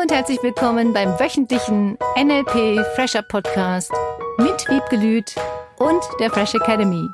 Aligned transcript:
Hallo 0.00 0.08
und 0.08 0.16
herzlich 0.16 0.42
willkommen 0.42 0.94
beim 0.94 1.10
wöchentlichen 1.20 1.98
NLP 2.16 2.86
Fresher 2.94 3.20
Podcast 3.20 3.92
mit 4.38 4.66
Wiebke 4.68 4.96
Lüth 4.96 5.34
und 5.76 6.00
der 6.18 6.30
Fresh 6.30 6.54
Academy. 6.54 7.06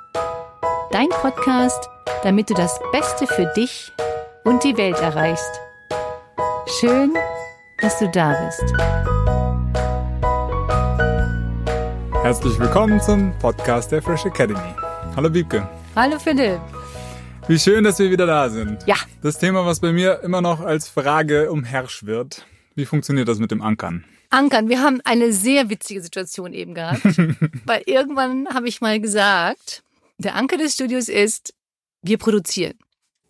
Dein 0.93 1.09
Podcast, 1.09 1.89
damit 2.23 2.49
du 2.49 2.55
das 2.55 2.79
Beste 2.93 3.27
für 3.27 3.47
dich 3.57 3.93
und 4.45 4.63
die 4.63 4.77
Welt 4.77 5.01
erreichst. 5.01 5.61
Schön, 6.79 7.15
dass 7.81 7.99
du 7.99 8.09
da 8.09 8.37
bist. 8.47 8.73
Herzlich 12.23 12.57
willkommen 12.61 13.01
zum 13.01 13.37
Podcast 13.41 13.91
der 13.91 14.01
Fresh 14.01 14.27
Academy. 14.27 14.75
Hallo 15.17 15.33
Wiebke. 15.35 15.69
Hallo 15.97 16.21
Philipp. 16.21 16.61
Wie 17.49 17.59
schön, 17.59 17.83
dass 17.83 17.99
wir 17.99 18.11
wieder 18.13 18.27
da 18.27 18.49
sind. 18.49 18.87
Ja. 18.87 18.97
Das 19.23 19.39
Thema, 19.39 19.67
was 19.67 19.81
bei 19.81 19.91
mir 19.91 20.21
immer 20.23 20.41
noch 20.41 20.61
als 20.61 20.89
Frage 20.89 21.51
umherschwirrt. 21.51 22.47
Wie 22.77 22.87
funktioniert 22.87 23.27
das 23.27 23.39
mit 23.39 23.51
dem 23.51 23.63
Ankern? 23.63 24.05
Ankern, 24.31 24.69
wir 24.69 24.83
haben 24.83 25.01
eine 25.05 25.33
sehr 25.33 25.71
witzige 25.71 26.03
Situation 26.03 26.53
eben 26.53 26.75
gehabt. 26.75 27.03
weil 27.65 27.83
irgendwann 27.87 28.47
habe 28.49 28.69
ich 28.69 28.81
mal 28.81 29.01
gesagt, 29.01 29.83
der 30.19 30.37
Anker 30.37 30.59
des 30.59 30.75
Studios 30.75 31.09
ist, 31.09 31.55
wir 32.03 32.19
produzieren. 32.19 32.75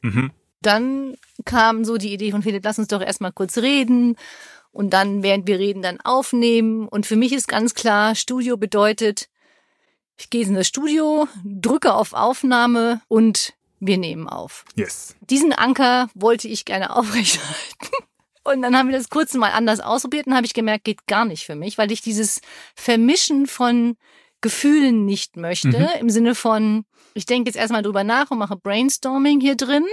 Mhm. 0.02 0.32
Dann 0.62 1.14
kam 1.44 1.84
so 1.84 1.96
die 1.96 2.12
Idee 2.12 2.32
von 2.32 2.42
Philipp, 2.42 2.64
lass 2.64 2.78
uns 2.78 2.88
doch 2.88 3.00
erstmal 3.00 3.32
kurz 3.32 3.58
reden 3.58 4.16
und 4.72 4.90
dann, 4.90 5.22
während 5.22 5.46
wir 5.46 5.58
reden, 5.58 5.80
dann 5.80 6.00
aufnehmen. 6.00 6.88
Und 6.88 7.06
für 7.06 7.16
mich 7.16 7.32
ist 7.32 7.46
ganz 7.46 7.74
klar, 7.74 8.14
Studio 8.14 8.56
bedeutet, 8.56 9.28
ich 10.18 10.28
gehe 10.28 10.44
in 10.44 10.54
das 10.54 10.66
Studio, 10.66 11.28
drücke 11.44 11.94
auf 11.94 12.14
Aufnahme 12.14 13.00
und 13.08 13.54
wir 13.78 13.98
nehmen 13.98 14.28
auf. 14.28 14.64
Yes. 14.74 15.14
Diesen 15.20 15.52
Anker 15.52 16.08
wollte 16.14 16.48
ich 16.48 16.64
gerne 16.64 16.90
aufrechterhalten. 16.96 18.06
Und 18.52 18.62
dann 18.62 18.76
haben 18.76 18.88
wir 18.88 18.96
das 18.96 19.08
kurz 19.10 19.34
mal 19.34 19.50
anders 19.50 19.80
ausprobiert 19.80 20.26
und 20.26 20.34
habe 20.34 20.46
ich 20.46 20.54
gemerkt, 20.54 20.84
geht 20.84 21.06
gar 21.06 21.24
nicht 21.24 21.44
für 21.44 21.54
mich, 21.56 21.78
weil 21.78 21.90
ich 21.90 22.00
dieses 22.00 22.40
Vermischen 22.74 23.46
von 23.46 23.96
Gefühlen 24.40 25.04
nicht 25.04 25.36
möchte. 25.36 25.68
Mhm. 25.68 25.88
Im 26.00 26.10
Sinne 26.10 26.34
von, 26.34 26.84
ich 27.14 27.26
denke 27.26 27.48
jetzt 27.48 27.56
erstmal 27.56 27.82
drüber 27.82 28.04
nach 28.04 28.30
und 28.30 28.38
mache 28.38 28.56
Brainstorming 28.56 29.40
hier 29.40 29.56
drin 29.56 29.84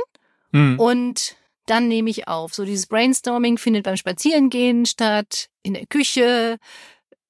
Mhm. 0.51 0.79
und 0.79 1.35
dann 1.65 1.87
nehme 1.87 2.09
ich 2.09 2.27
auf. 2.27 2.53
So 2.53 2.65
dieses 2.65 2.85
Brainstorming 2.87 3.57
findet 3.57 3.85
beim 3.85 3.95
Spazierengehen 3.97 4.85
statt, 4.85 5.49
in 5.63 5.73
der 5.73 5.85
Küche, 5.87 6.57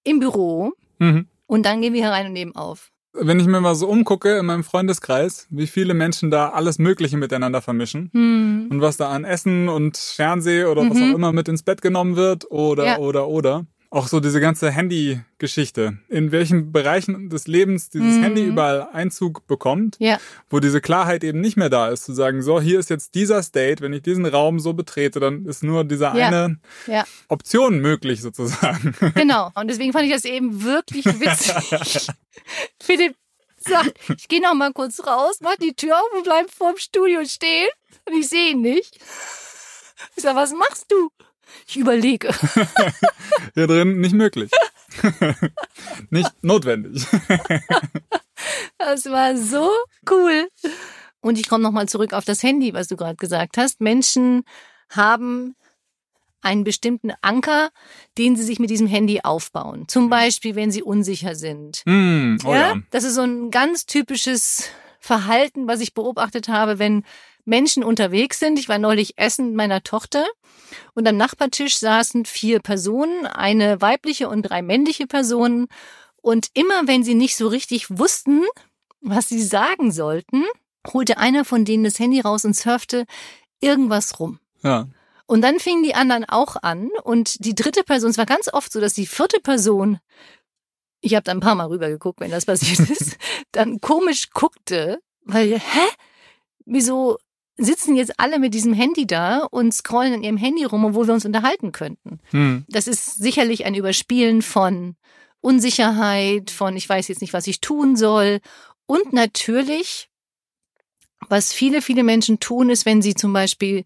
im 0.03 0.19
Büro 0.19 0.73
Mhm. 0.99 1.27
und 1.45 1.65
dann 1.65 1.81
gehen 1.81 1.93
wir 1.93 2.03
herein 2.03 2.25
und 2.27 2.33
nehmen 2.33 2.55
auf. 2.55 2.91
Wenn 3.15 3.39
ich 3.39 3.45
mir 3.45 3.61
mal 3.61 3.75
so 3.75 3.87
umgucke 3.87 4.37
in 4.39 4.45
meinem 4.47 4.63
Freundeskreis, 4.63 5.45
wie 5.51 5.67
viele 5.67 5.93
Menschen 5.93 6.31
da 6.31 6.49
alles 6.49 6.79
Mögliche 6.79 7.15
miteinander 7.15 7.61
vermischen 7.61 8.09
Hm. 8.11 8.67
und 8.71 8.81
was 8.81 8.97
da 8.97 9.09
an 9.11 9.23
Essen 9.23 9.69
und 9.69 9.97
Fernseh 9.97 10.65
oder 10.65 10.81
was 10.89 10.97
Mhm. 10.97 11.11
auch 11.11 11.15
immer 11.15 11.31
mit 11.31 11.47
ins 11.47 11.61
Bett 11.61 11.83
genommen 11.83 12.15
wird 12.15 12.49
oder, 12.49 12.85
Ja. 12.85 12.97
oder, 12.97 13.27
oder. 13.27 13.67
Auch 13.93 14.07
so 14.07 14.19
diese 14.19 14.39
ganze 14.41 14.71
Handy-Geschichte. 14.71 15.99
In 16.09 16.31
welchen 16.31 16.71
Bereichen 16.71 17.29
des 17.29 17.45
Lebens 17.45 17.91
dieses 17.91 18.15
Mhm. 18.17 18.23
Handy 18.23 18.43
überall 18.43 18.87
Einzug 18.91 19.45
bekommt. 19.45 19.97
Ja, 19.99 20.17
wo 20.49 20.59
diese 20.59 20.81
Klarheit 20.81 21.23
eben 21.23 21.39
nicht 21.41 21.57
mehr 21.57 21.69
da 21.69 21.89
ist, 21.89 22.03
zu 22.05 22.13
sagen, 22.13 22.41
so, 22.41 22.59
hier 22.59 22.79
ist 22.79 22.89
jetzt 22.89 23.13
dieser 23.13 23.43
State, 23.43 23.83
wenn 23.83 23.93
ich 23.93 24.01
diesen 24.01 24.25
Raum 24.25 24.59
so 24.59 24.73
betrete, 24.73 25.19
dann 25.19 25.45
ist 25.45 25.61
nur 25.61 25.83
diese 25.83 26.05
Ja. 26.05 26.11
eine 26.13 26.59
ja, 26.87 27.03
Option 27.27 27.81
möglich 27.81 28.23
sozusagen. 28.23 28.95
genau. 29.13 29.51
Und 29.53 29.67
deswegen 29.67 29.93
fand 29.93 30.05
ich 30.05 30.11
das 30.11 30.25
eben 30.25 30.63
wirklich 30.63 31.05
witzig. 31.05 32.07
Philipp 32.81 33.15
sagt, 33.59 33.93
ich 34.17 34.27
gehe 34.27 34.41
noch 34.41 34.55
mal 34.55 34.73
kurz 34.73 35.05
raus, 35.05 35.37
mach 35.41 35.55
die 35.57 35.75
Tür 35.75 35.95
auf 35.97 36.17
und 36.17 36.23
bleib 36.23 36.49
vorm 36.49 36.77
Studio 36.77 37.23
stehen. 37.25 37.69
Und 38.09 38.17
ich 38.17 38.27
sehe 38.27 38.53
ihn 38.53 38.61
nicht. 38.61 38.97
Ich 40.15 40.23
sag, 40.23 40.35
was 40.35 40.51
machst 40.51 40.91
du? 40.91 41.11
Ich 41.67 41.77
überlege. 41.77 42.33
Hier 43.53 43.67
drin 43.67 43.99
nicht 43.99 44.13
möglich. 44.13 44.51
nicht 46.09 46.31
notwendig. 46.43 47.05
Das 48.77 49.05
war 49.05 49.37
so 49.37 49.69
cool. 50.09 50.47
Und 51.21 51.39
ich 51.39 51.47
komme 51.47 51.63
nochmal 51.63 51.87
zurück 51.87 52.13
auf 52.13 52.25
das 52.25 52.43
Handy, 52.43 52.73
was 52.73 52.87
du 52.87 52.97
gerade 52.97 53.15
gesagt 53.15 53.57
hast. 53.57 53.79
Menschen 53.79 54.43
haben 54.89 55.55
einen 56.41 56.63
bestimmten 56.63 57.13
Anker, 57.21 57.69
den 58.17 58.35
sie 58.35 58.43
sich 58.43 58.59
mit 58.59 58.69
diesem 58.69 58.87
Handy 58.87 59.21
aufbauen. 59.23 59.87
Zum 59.87 60.09
Beispiel, 60.09 60.55
wenn 60.55 60.71
sie 60.71 60.83
unsicher 60.83 61.35
sind. 61.35 61.83
Hm, 61.85 62.37
oh 62.45 62.53
ja. 62.53 62.75
Das 62.91 63.05
ist 63.05 63.15
so 63.15 63.21
ein 63.21 63.49
ganz 63.49 63.85
typisches 63.85 64.69
Verhalten, 64.99 65.67
was 65.67 65.79
ich 65.79 65.93
beobachtet 65.93 66.49
habe, 66.49 66.79
wenn 66.79 67.03
Menschen 67.45 67.83
unterwegs 67.83 68.39
sind. 68.39 68.59
Ich 68.59 68.69
war 68.69 68.77
neulich 68.77 69.17
essen 69.17 69.47
mit 69.47 69.55
meiner 69.55 69.83
Tochter 69.83 70.25
und 70.93 71.07
am 71.07 71.17
Nachbartisch 71.17 71.77
saßen 71.77 72.25
vier 72.25 72.59
Personen, 72.59 73.25
eine 73.25 73.81
weibliche 73.81 74.29
und 74.29 74.43
drei 74.43 74.61
männliche 74.61 75.07
Personen. 75.07 75.67
Und 76.21 76.47
immer 76.53 76.87
wenn 76.87 77.03
sie 77.03 77.15
nicht 77.15 77.35
so 77.35 77.47
richtig 77.47 77.97
wussten, 77.97 78.43
was 79.01 79.27
sie 79.29 79.43
sagen 79.43 79.91
sollten, 79.91 80.45
holte 80.91 81.17
einer 81.17 81.45
von 81.45 81.65
denen 81.65 81.83
das 81.83 81.99
Handy 81.99 82.21
raus 82.21 82.45
und 82.45 82.55
surfte 82.55 83.05
irgendwas 83.59 84.19
rum. 84.19 84.39
Ja. 84.63 84.87
Und 85.25 85.41
dann 85.41 85.59
fingen 85.59 85.83
die 85.83 85.95
anderen 85.95 86.25
auch 86.25 86.57
an 86.61 86.89
und 87.03 87.43
die 87.45 87.55
dritte 87.55 87.83
Person, 87.83 88.11
es 88.11 88.17
war 88.17 88.25
ganz 88.25 88.53
oft 88.53 88.71
so, 88.71 88.79
dass 88.79 88.93
die 88.93 89.07
vierte 89.07 89.39
Person, 89.39 89.99
ich 91.01 91.15
habe 91.15 91.23
da 91.23 91.31
ein 91.31 91.39
paar 91.39 91.55
Mal 91.55 91.67
rübergeguckt, 91.67 92.19
wenn 92.19 92.31
das 92.31 92.45
passiert 92.45 92.79
ist, 92.89 93.17
dann 93.51 93.79
komisch 93.81 94.29
guckte, 94.31 94.99
weil, 95.21 95.59
hä? 95.59 95.87
Wieso 96.65 97.17
sitzen 97.57 97.95
jetzt 97.95 98.19
alle 98.19 98.39
mit 98.39 98.53
diesem 98.53 98.73
Handy 98.73 99.05
da 99.05 99.39
und 99.51 99.73
scrollen 99.73 100.13
in 100.13 100.23
ihrem 100.23 100.37
Handy 100.37 100.63
rum, 100.63 100.85
obwohl 100.85 101.07
wir 101.07 101.13
uns 101.13 101.25
unterhalten 101.25 101.71
könnten? 101.71 102.19
Hm. 102.31 102.65
Das 102.67 102.87
ist 102.87 103.15
sicherlich 103.15 103.65
ein 103.65 103.75
Überspielen 103.75 104.41
von 104.41 104.95
Unsicherheit, 105.41 106.51
von 106.51 106.75
ich 106.75 106.87
weiß 106.87 107.07
jetzt 107.09 107.21
nicht, 107.21 107.33
was 107.33 107.47
ich 107.47 107.61
tun 107.61 107.95
soll. 107.95 108.39
Und 108.85 109.13
natürlich, 109.13 110.09
was 111.29 111.53
viele, 111.53 111.81
viele 111.81 112.03
Menschen 112.03 112.39
tun, 112.39 112.69
ist, 112.69 112.85
wenn 112.85 113.01
sie 113.01 113.13
zum 113.13 113.33
Beispiel 113.33 113.83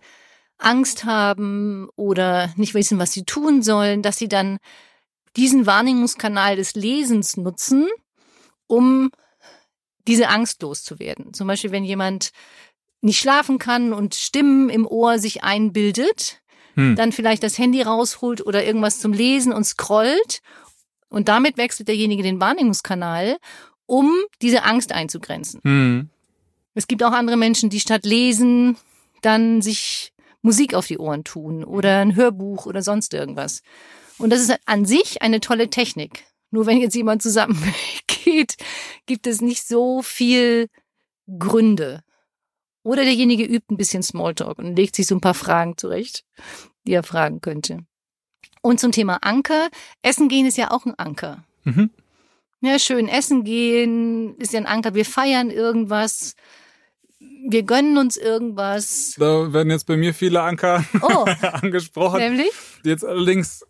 Angst 0.58 1.06
haben 1.06 1.90
oder 1.96 2.54
nicht 2.56 2.74
wissen, 2.74 3.00
was 3.00 3.12
sie 3.12 3.24
tun 3.24 3.62
sollen, 3.62 4.02
dass 4.02 4.18
sie 4.18 4.28
dann 4.28 4.60
diesen 5.36 5.66
Wahrnehmungskanal 5.66 6.56
des 6.56 6.74
Lesens 6.74 7.38
nutzen, 7.38 7.88
um 8.66 9.12
diese 10.08 10.30
Angst 10.30 10.62
loszuwerden. 10.62 11.34
Zum 11.34 11.48
Beispiel, 11.48 11.72
wenn 11.72 11.84
jemand 11.84 12.32
nicht 13.02 13.20
schlafen 13.20 13.60
kann 13.60 13.94
und 13.94 14.16
Stimmen 14.16 14.70
im 14.70 14.88
Ohr 14.88 15.20
sich 15.20 15.44
einbildet, 15.44 16.42
Hm. 16.76 16.96
dann 16.96 17.12
vielleicht 17.12 17.42
das 17.42 17.58
Handy 17.58 17.82
rausholt 17.82 18.46
oder 18.46 18.64
irgendwas 18.64 19.00
zum 19.00 19.12
Lesen 19.12 19.52
und 19.52 19.64
scrollt. 19.64 20.42
Und 21.10 21.28
damit 21.28 21.58
wechselt 21.58 21.88
derjenige 21.88 22.22
den 22.22 22.40
Wahrnehmungskanal, 22.40 23.38
um 23.88 24.12
diese 24.42 24.64
Angst 24.64 24.92
einzugrenzen. 24.92 25.60
Hm. 25.64 26.10
Es 26.76 26.88
gibt 26.88 27.04
auch 27.04 27.14
andere 27.14 27.38
Menschen, 27.38 27.72
die 27.72 27.80
statt 27.80 28.06
lesen 28.06 28.78
dann 29.22 29.62
sich 29.62 30.14
Musik 30.42 30.76
auf 30.76 30.88
die 30.88 31.00
Ohren 31.00 31.24
tun 31.24 31.64
oder 31.64 32.00
ein 32.00 32.16
Hörbuch 32.16 32.66
oder 32.68 32.84
sonst 32.84 33.14
irgendwas. 33.14 33.64
Und 34.18 34.32
das 34.32 34.42
ist 34.42 34.56
an 34.66 34.86
sich 34.86 35.22
eine 35.22 35.40
tolle 35.40 35.70
Technik. 35.70 36.24
Nur 36.52 36.66
wenn 36.66 36.78
jetzt 36.78 36.96
jemand 36.96 37.22
zusammen 37.22 37.62
geht, 38.24 38.56
gibt 39.06 39.28
es 39.28 39.42
nicht 39.42 39.68
so 39.68 40.02
viel 40.02 40.70
Gründe. 41.40 42.04
Oder 42.88 43.04
derjenige 43.04 43.44
übt 43.44 43.66
ein 43.70 43.78
bisschen 43.78 44.02
Smalltalk 44.02 44.58
und 44.60 44.76
legt 44.78 44.96
sich 44.96 45.08
so 45.08 45.16
ein 45.16 45.22
paar 45.22 45.34
Fragen 45.34 45.78
zurecht, 45.78 46.24
die 46.86 46.94
er 46.94 47.04
fragen 47.04 47.42
könnte. 47.42 47.80
Und 48.62 48.80
zum 48.80 48.92
Thema 48.94 49.18
Anker. 49.24 49.68
Essen 50.02 50.30
gehen 50.30 50.46
ist 50.46 50.58
ja 50.58 50.72
auch 50.72 50.86
ein 50.86 50.98
Anker. 50.98 51.44
Mhm. 51.66 51.90
Ja, 52.62 52.80
schön 52.80 53.08
essen 53.10 53.44
gehen 53.44 54.36
ist 54.38 54.54
ja 54.54 54.60
ein 54.60 54.66
Anker. 54.66 54.96
Wir 54.96 55.04
feiern 55.06 55.52
irgendwas. 55.52 56.36
Wir 57.50 57.64
gönnen 57.64 57.98
uns 57.98 58.16
irgendwas. 58.16 59.16
Da 59.18 59.52
werden 59.52 59.70
jetzt 59.70 59.86
bei 59.86 59.98
mir 59.98 60.14
viele 60.14 60.42
Anker 60.42 60.84
Oh, 61.02 61.26
angesprochen, 61.42 62.20
nämlich? 62.20 62.52
jetzt 62.84 63.04
allerdings 63.04 63.66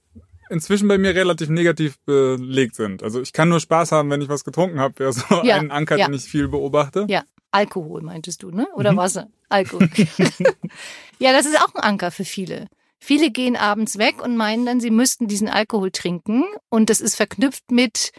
inzwischen 0.50 0.88
bei 0.88 0.98
mir 0.98 1.14
relativ 1.16 1.50
negativ 1.50 1.98
belegt 2.06 2.76
sind. 2.76 3.04
Also 3.04 3.22
ich 3.22 3.34
kann 3.34 3.50
nur 3.50 3.60
Spaß 3.60 3.92
haben, 3.92 4.10
wenn 4.10 4.22
ich 4.22 4.30
was 4.30 4.44
getrunken 4.44 4.80
habe. 4.80 4.98
Wäre 5.00 5.14
so 5.14 5.24
Ja, 5.44 5.56
ein 5.58 5.72
Anker, 5.72 5.98
ja. 5.98 6.06
den 6.08 6.14
ich 6.16 6.24
viel 6.24 6.48
beobachte. 6.48 7.06
Ja, 7.10 7.24
Alkohol 7.52 8.02
meintest 8.02 8.44
du, 8.44 8.52
ne? 8.52 8.68
Oder 8.76 8.92
Mhm. 8.94 8.98
Wasser? 8.98 9.28
Alkohol. 9.50 9.90
ja, 11.20 11.32
das 11.34 11.46
ist 11.46 11.60
auch 11.62 11.74
ein 11.76 11.82
Anker 11.82 12.12
für 12.12 12.26
viele. 12.26 12.68
Viele 13.00 13.30
gehen 13.32 13.56
abends 13.56 13.98
weg 13.98 14.22
und 14.24 14.36
meinen 14.38 14.66
dann, 14.66 14.80
sie 14.80 14.90
müssten 14.92 15.28
diesen 15.28 15.48
Alkohol 15.50 15.92
trinken. 15.92 16.44
Und 16.70 16.90
das 16.90 17.00
ist 17.00 17.16
verknüpft 17.16 17.72
mit 17.72 18.12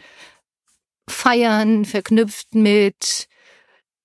Feiern, 1.09 1.85
verknüpft 1.85 2.53
mit, 2.55 3.27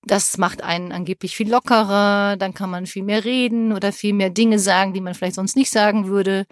das 0.02 0.36
macht 0.38 0.62
einen 0.62 0.90
angeblich 0.92 1.36
viel 1.36 1.50
lockerer, 1.50 2.36
dann 2.36 2.54
kann 2.54 2.70
man 2.70 2.86
viel 2.86 3.02
mehr 3.02 3.24
reden 3.24 3.72
oder 3.72 3.92
viel 3.92 4.14
mehr 4.14 4.30
Dinge 4.30 4.58
sagen, 4.58 4.94
die 4.94 5.00
man 5.00 5.14
vielleicht 5.14 5.34
sonst 5.36 5.56
nicht 5.56 5.70
sagen 5.70 6.08
würde. 6.08 6.46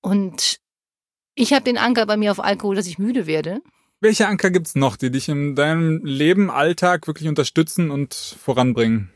Und 0.00 0.58
ich 1.34 1.52
habe 1.52 1.64
den 1.64 1.78
Anker 1.78 2.06
bei 2.06 2.16
mir 2.16 2.30
auf 2.30 2.40
Alkohol, 2.42 2.76
dass 2.76 2.86
ich 2.86 2.98
müde 2.98 3.26
werde. 3.26 3.60
Welche 4.00 4.26
Anker 4.28 4.50
gibt's 4.50 4.74
noch, 4.74 4.96
die 4.96 5.10
dich 5.10 5.28
in 5.28 5.54
deinem 5.54 6.04
Leben, 6.04 6.50
Alltag 6.50 7.06
wirklich 7.06 7.28
unterstützen 7.28 7.90
und 7.90 8.14
voranbringen? 8.14 9.10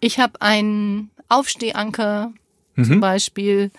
Ich 0.00 0.18
habe 0.20 0.40
einen 0.40 1.10
Aufstehanker 1.28 2.32
zum 2.76 2.96
Mhm. 2.96 3.00
Beispiel. 3.00 3.70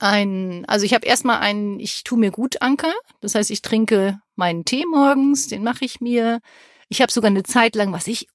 ein, 0.00 0.64
also 0.66 0.86
ich 0.86 0.94
habe 0.94 1.06
erstmal 1.06 1.38
einen, 1.40 1.80
ich 1.80 2.04
tu 2.04 2.16
mir 2.16 2.30
gut 2.30 2.62
Anker. 2.62 2.92
Das 3.20 3.34
heißt, 3.34 3.50
ich 3.50 3.62
trinke 3.62 4.20
meinen 4.36 4.64
Tee 4.64 4.84
morgens, 4.88 5.48
den 5.48 5.64
mache 5.64 5.84
ich 5.84 6.00
mir. 6.00 6.38
Ich 6.88 7.02
habe 7.02 7.10
sogar 7.10 7.30
eine 7.30 7.42
Zeit 7.42 7.74
lang, 7.74 7.92
was 7.92 8.06
ich 8.06 8.28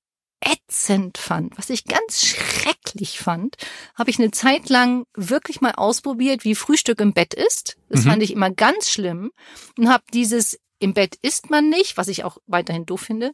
ätzend 0.46 1.18
fand, 1.18 1.58
was 1.58 1.70
ich 1.70 1.86
ganz 1.86 2.26
schrecklich 2.26 3.20
fand, 3.20 3.56
habe 3.96 4.10
ich 4.10 4.20
eine 4.20 4.32
Zeit 4.32 4.70
lang 4.70 5.06
wirklich 5.16 5.62
mal 5.62 5.74
ausprobiert, 5.74 6.44
wie 6.44 6.56
Frühstück 6.56 7.00
im 7.02 7.14
Bett 7.14 7.34
ist. 7.34 7.78
Das 7.90 8.04
mhm. 8.04 8.10
fand 8.10 8.24
ich 8.24 8.32
immer 8.32 8.52
ganz 8.52 8.90
schlimm 8.90 9.32
und 9.78 9.90
habe 9.90 10.04
dieses 10.14 10.60
im 10.80 10.94
Bett 10.94 11.18
isst 11.22 11.50
man 11.50 11.70
nicht, 11.70 11.96
was 11.96 12.10
ich 12.10 12.24
auch 12.24 12.38
weiterhin 12.46 12.86
doof 12.86 13.02
finde, 13.02 13.32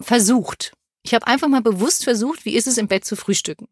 versucht. 0.00 0.72
Ich 1.02 1.14
habe 1.14 1.26
einfach 1.26 1.48
mal 1.48 1.62
bewusst 1.62 2.04
versucht, 2.04 2.44
wie 2.44 2.56
ist 2.56 2.66
es 2.66 2.78
im 2.78 2.88
Bett 2.88 3.04
zu 3.04 3.16
frühstücken. 3.16 3.68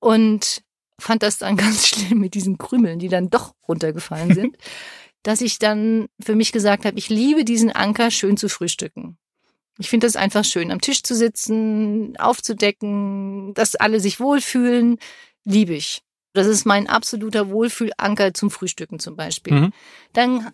Und 0.00 0.62
fand 0.98 1.22
das 1.22 1.38
dann 1.38 1.56
ganz 1.58 1.86
schlimm 1.88 2.18
mit 2.18 2.34
diesen 2.34 2.58
Krümeln, 2.58 2.98
die 2.98 3.08
dann 3.08 3.28
doch 3.28 3.54
runtergefallen 3.68 4.34
sind, 4.34 4.56
dass 5.22 5.40
ich 5.40 5.58
dann 5.58 6.08
für 6.20 6.34
mich 6.34 6.52
gesagt 6.52 6.84
habe, 6.84 6.98
ich 6.98 7.08
liebe 7.08 7.44
diesen 7.44 7.70
Anker, 7.70 8.10
schön 8.10 8.36
zu 8.36 8.48
frühstücken. 8.48 9.18
Ich 9.82 9.90
finde 9.90 10.06
das 10.06 10.14
einfach 10.14 10.44
schön, 10.44 10.70
am 10.70 10.80
Tisch 10.80 11.02
zu 11.02 11.16
sitzen, 11.16 12.16
aufzudecken, 12.16 13.52
dass 13.54 13.74
alle 13.74 13.98
sich 13.98 14.20
wohlfühlen, 14.20 14.98
liebe 15.44 15.74
ich. 15.74 16.02
Das 16.34 16.46
ist 16.46 16.64
mein 16.64 16.86
absoluter 16.86 17.50
Wohlfühlanker 17.50 18.32
zum 18.32 18.52
Frühstücken 18.52 19.00
zum 19.00 19.16
Beispiel. 19.16 19.54
Mhm. 19.54 19.72
Dann 20.12 20.52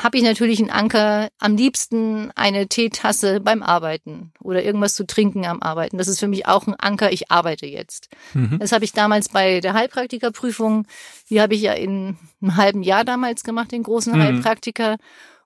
habe 0.00 0.18
ich 0.18 0.22
natürlich 0.22 0.60
einen 0.60 0.70
Anker, 0.70 1.30
am 1.40 1.56
liebsten 1.56 2.30
eine 2.36 2.68
Teetasse 2.68 3.40
beim 3.40 3.64
Arbeiten 3.64 4.32
oder 4.40 4.62
irgendwas 4.62 4.94
zu 4.94 5.04
trinken 5.04 5.44
am 5.46 5.60
Arbeiten. 5.60 5.98
Das 5.98 6.06
ist 6.06 6.20
für 6.20 6.28
mich 6.28 6.46
auch 6.46 6.68
ein 6.68 6.76
Anker, 6.76 7.10
ich 7.10 7.32
arbeite 7.32 7.66
jetzt. 7.66 8.08
Mhm. 8.34 8.60
Das 8.60 8.70
habe 8.70 8.84
ich 8.84 8.92
damals 8.92 9.30
bei 9.30 9.58
der 9.58 9.74
Heilpraktikerprüfung, 9.74 10.86
die 11.28 11.40
habe 11.40 11.56
ich 11.56 11.62
ja 11.62 11.72
in 11.72 12.16
einem 12.40 12.56
halben 12.56 12.84
Jahr 12.84 13.04
damals 13.04 13.42
gemacht, 13.42 13.72
den 13.72 13.82
großen 13.82 14.14
mhm. 14.14 14.22
Heilpraktiker. 14.22 14.96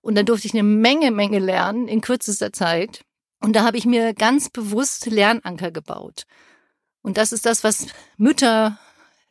Und 0.02 0.16
dann 0.16 0.26
durfte 0.26 0.46
ich 0.46 0.52
eine 0.52 0.62
Menge, 0.62 1.10
Menge 1.10 1.38
lernen 1.38 1.88
in 1.88 2.02
kürzester 2.02 2.52
Zeit. 2.52 3.06
Und 3.44 3.52
da 3.52 3.62
habe 3.62 3.76
ich 3.76 3.84
mir 3.84 4.14
ganz 4.14 4.48
bewusst 4.48 5.04
Lernanker 5.04 5.70
gebaut. 5.70 6.24
Und 7.02 7.18
das 7.18 7.30
ist 7.30 7.44
das, 7.44 7.62
was 7.62 7.88
Mütter, 8.16 8.78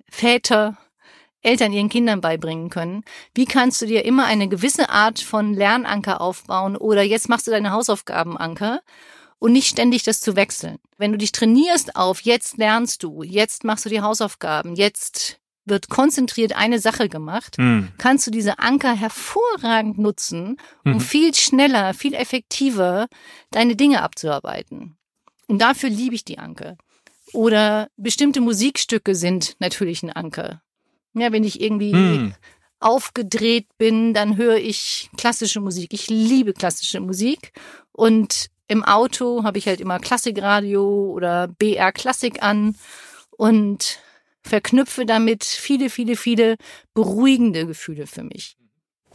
Väter, 0.08 0.78
Eltern 1.42 1.74
ihren 1.74 1.90
Kindern 1.90 2.22
beibringen 2.22 2.70
können. 2.70 3.04
Wie 3.34 3.46
kannst 3.46 3.82
du 3.82 3.88
dir 3.88 4.06
immer 4.06 4.26
eine 4.26 4.48
gewisse 4.48 4.92
Art 4.92 5.20
von 5.20 5.56
Lernanker 5.56 6.22
aufbauen 6.22 6.78
oder 6.78 7.02
jetzt 7.02 7.28
machst 7.28 7.48
du 7.48 7.52
deine 7.52 7.72
Hausaufgabenanker 7.72 8.82
und 9.40 9.52
nicht 9.52 9.68
ständig 9.68 10.04
das 10.04 10.22
zu 10.22 10.36
wechseln. 10.36 10.78
Wenn 11.00 11.12
du 11.12 11.18
dich 11.18 11.32
trainierst 11.32 11.96
auf 11.96 12.22
jetzt 12.22 12.58
lernst 12.58 13.02
du, 13.02 13.24
jetzt 13.24 13.64
machst 13.64 13.86
du 13.86 13.90
die 13.90 14.02
Hausaufgaben, 14.02 14.76
jetzt 14.76 15.40
wird 15.66 15.90
konzentriert 15.90 16.56
eine 16.56 16.80
Sache 16.80 17.10
gemacht, 17.10 17.58
mhm. 17.58 17.90
kannst 17.98 18.28
du 18.28 18.32
diese 18.32 18.60
Anker 18.60 18.96
hervorragend 18.96 19.98
nutzen, 19.98 20.58
um 20.84 20.94
mhm. 20.94 21.00
viel 21.00 21.34
schneller, 21.34 21.94
viel 21.94 22.14
effektiver 22.14 23.08
deine 23.52 23.76
Dinge 23.76 24.02
abzuarbeiten. 24.02 24.98
Und 25.48 25.60
dafür 25.60 25.90
liebe 25.90 26.16
ich 26.16 26.26
die 26.26 26.40
Anker. 26.40 26.78
Oder 27.34 27.90
bestimmte 27.98 28.42
Musikstücke 28.42 29.16
sind 29.16 29.56
natürlich 29.60 30.04
ein 30.04 30.12
Anker. 30.12 30.62
Ja, 31.14 31.32
wenn 31.32 31.44
ich 31.44 31.62
irgendwie 31.62 31.92
hm. 31.92 32.34
aufgedreht 32.80 33.68
bin, 33.78 34.14
dann 34.14 34.38
höre 34.38 34.58
ich 34.58 35.10
klassische 35.18 35.60
Musik. 35.60 35.94
Ich 35.94 36.10
liebe 36.10 36.54
klassische 36.54 37.00
Musik 37.00 37.52
und 37.92 38.50
im 38.68 38.84
Auto 38.84 39.44
habe 39.44 39.58
ich 39.58 39.68
halt 39.68 39.82
immer 39.82 40.00
Klassikradio 40.00 41.12
oder 41.12 41.48
BR 41.48 41.92
Klassik 41.92 42.42
an 42.42 42.76
und 43.32 44.00
verknüpfe 44.44 45.06
damit 45.06 45.44
viele, 45.44 45.90
viele, 45.90 46.16
viele 46.16 46.58
beruhigende 46.94 47.66
Gefühle 47.66 48.08
für 48.08 48.24
mich. 48.24 48.58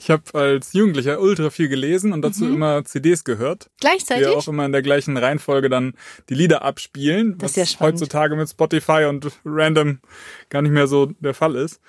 Ich 0.01 0.11
habe 0.11 0.23
als 0.35 0.73
Jugendlicher 0.75 1.21
ultra 1.21 1.51
viel 1.51 1.69
gelesen 1.69 2.13
und 2.13 2.23
dazu 2.23 2.45
mhm. 2.45 2.55
immer 2.55 2.85
CDs 2.85 3.25
gehört. 3.25 3.69
Gleichzeitig? 3.81 4.29
Die 4.29 4.33
auch 4.33 4.47
immer 4.47 4.65
in 4.65 4.73
der 4.73 4.83
gleichen 4.83 5.17
Reihenfolge 5.17 5.69
dann 5.69 5.95
die 6.29 6.35
Lieder 6.35 6.63
abspielen. 6.63 7.37
Das 7.39 7.53
ist 7.53 7.57
ja 7.57 7.67
spannend. 7.67 7.95
heutzutage 7.95 8.37
mit 8.37 8.49
Spotify 8.49 9.07
und 9.09 9.29
random 9.45 9.99
gar 10.51 10.63
nicht 10.63 10.71
mehr 10.71 10.87
so 10.87 11.07
der 11.07 11.35
Fall 11.35 11.57
ist. 11.57 11.81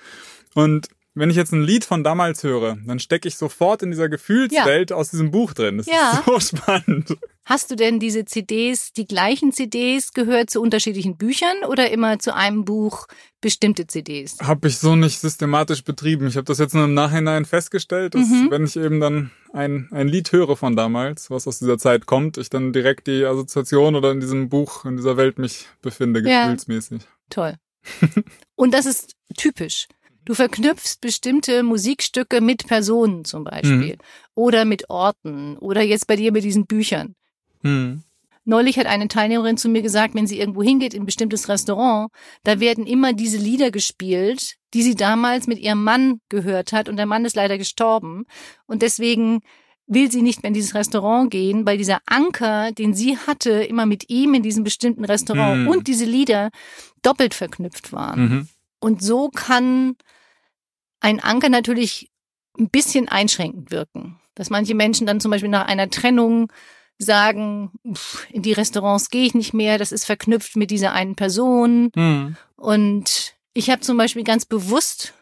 Und 0.54 0.88
wenn 1.14 1.30
ich 1.30 1.36
jetzt 1.36 1.52
ein 1.52 1.62
Lied 1.62 1.84
von 1.84 2.02
damals 2.02 2.42
höre, 2.42 2.78
dann 2.84 2.98
stecke 2.98 3.28
ich 3.28 3.36
sofort 3.36 3.82
in 3.82 3.90
dieser 3.90 4.08
Gefühlswelt 4.08 4.90
ja. 4.90 4.96
aus 4.96 5.10
diesem 5.10 5.30
Buch 5.30 5.52
drin. 5.54 5.78
Das 5.78 5.86
ja. 5.86 6.12
ist 6.12 6.24
so 6.24 6.40
spannend. 6.56 7.16
Hast 7.50 7.68
du 7.68 7.74
denn 7.74 7.98
diese 7.98 8.24
CDs, 8.24 8.92
die 8.92 9.08
gleichen 9.08 9.50
CDs 9.50 10.12
gehört 10.12 10.50
zu 10.50 10.62
unterschiedlichen 10.62 11.16
Büchern 11.16 11.64
oder 11.68 11.90
immer 11.90 12.20
zu 12.20 12.32
einem 12.32 12.64
Buch 12.64 13.08
bestimmte 13.40 13.88
CDs? 13.88 14.38
Habe 14.40 14.68
ich 14.68 14.78
so 14.78 14.94
nicht 14.94 15.18
systematisch 15.18 15.82
betrieben. 15.82 16.28
Ich 16.28 16.36
habe 16.36 16.44
das 16.44 16.60
jetzt 16.60 16.76
nur 16.76 16.84
im 16.84 16.94
Nachhinein 16.94 17.44
festgestellt, 17.44 18.14
dass 18.14 18.28
mhm. 18.28 18.52
wenn 18.52 18.64
ich 18.64 18.76
eben 18.76 19.00
dann 19.00 19.32
ein, 19.52 19.88
ein 19.90 20.06
Lied 20.06 20.30
höre 20.30 20.56
von 20.56 20.76
damals, 20.76 21.28
was 21.28 21.48
aus 21.48 21.58
dieser 21.58 21.76
Zeit 21.76 22.06
kommt, 22.06 22.38
ich 22.38 22.50
dann 22.50 22.72
direkt 22.72 23.08
die 23.08 23.24
Assoziation 23.24 23.96
oder 23.96 24.12
in 24.12 24.20
diesem 24.20 24.48
Buch, 24.48 24.84
in 24.84 24.96
dieser 24.96 25.16
Welt 25.16 25.40
mich 25.40 25.66
befinde, 25.82 26.22
gefühlsmäßig. 26.22 27.02
Ja. 27.02 27.08
Toll. 27.30 27.54
Und 28.54 28.74
das 28.74 28.86
ist 28.86 29.16
typisch. 29.36 29.88
Du 30.24 30.34
verknüpfst 30.34 31.00
bestimmte 31.00 31.64
Musikstücke 31.64 32.40
mit 32.40 32.68
Personen 32.68 33.24
zum 33.24 33.42
Beispiel 33.42 33.96
mhm. 33.96 34.36
oder 34.36 34.64
mit 34.64 34.88
Orten 34.88 35.58
oder 35.58 35.82
jetzt 35.82 36.06
bei 36.06 36.14
dir 36.14 36.30
mit 36.30 36.44
diesen 36.44 36.66
Büchern. 36.66 37.16
Mhm. 37.62 38.02
Neulich 38.44 38.78
hat 38.78 38.86
eine 38.86 39.08
Teilnehmerin 39.08 39.58
zu 39.58 39.68
mir 39.68 39.82
gesagt, 39.82 40.14
wenn 40.14 40.26
sie 40.26 40.40
irgendwo 40.40 40.62
hingeht 40.62 40.94
in 40.94 41.02
ein 41.02 41.06
bestimmtes 41.06 41.48
Restaurant, 41.48 42.10
da 42.42 42.58
werden 42.58 42.86
immer 42.86 43.12
diese 43.12 43.36
Lieder 43.36 43.70
gespielt, 43.70 44.56
die 44.72 44.82
sie 44.82 44.94
damals 44.94 45.46
mit 45.46 45.58
ihrem 45.58 45.84
Mann 45.84 46.20
gehört 46.28 46.72
hat 46.72 46.88
und 46.88 46.96
der 46.96 47.06
Mann 47.06 47.24
ist 47.24 47.36
leider 47.36 47.58
gestorben 47.58 48.24
und 48.66 48.82
deswegen 48.82 49.40
will 49.86 50.10
sie 50.10 50.22
nicht 50.22 50.42
mehr 50.42 50.48
in 50.48 50.54
dieses 50.54 50.74
Restaurant 50.74 51.30
gehen, 51.30 51.66
weil 51.66 51.76
dieser 51.76 52.00
Anker, 52.06 52.70
den 52.72 52.94
sie 52.94 53.18
hatte, 53.18 53.50
immer 53.50 53.86
mit 53.86 54.08
ihm 54.08 54.34
in 54.34 54.42
diesem 54.42 54.64
bestimmten 54.64 55.04
Restaurant 55.04 55.62
mhm. 55.62 55.68
und 55.68 55.88
diese 55.88 56.04
Lieder 56.04 56.50
doppelt 57.02 57.34
verknüpft 57.34 57.92
waren. 57.92 58.20
Mhm. 58.20 58.48
Und 58.78 59.02
so 59.02 59.28
kann 59.28 59.96
ein 61.00 61.20
Anker 61.20 61.48
natürlich 61.48 62.10
ein 62.58 62.70
bisschen 62.70 63.08
einschränkend 63.08 63.70
wirken. 63.70 64.20
Dass 64.34 64.48
manche 64.48 64.74
Menschen 64.74 65.06
dann 65.06 65.20
zum 65.20 65.32
Beispiel 65.32 65.50
nach 65.50 65.66
einer 65.66 65.90
Trennung 65.90 66.52
sagen, 67.00 67.72
in 68.30 68.42
die 68.42 68.52
Restaurants 68.52 69.10
gehe 69.10 69.24
ich 69.24 69.34
nicht 69.34 69.54
mehr, 69.54 69.78
das 69.78 69.92
ist 69.92 70.04
verknüpft 70.04 70.56
mit 70.56 70.70
dieser 70.70 70.92
einen 70.92 71.16
Person. 71.16 71.90
Mhm. 71.94 72.36
Und 72.56 73.34
ich 73.54 73.70
habe 73.70 73.80
zum 73.80 73.96
Beispiel 73.96 74.24
ganz 74.24 74.44
bewusst 74.44 75.14